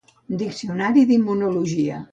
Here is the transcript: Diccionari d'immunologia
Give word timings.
Diccionari 0.41 1.05
d'immunologia 1.05 2.03